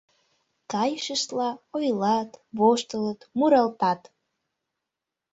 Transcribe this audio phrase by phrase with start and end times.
[0.71, 4.01] Кайышыштла ойлат, воштылыт, муралтат.